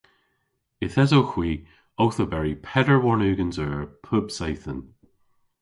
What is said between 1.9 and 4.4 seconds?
owth oberi peder warn ugens eur pub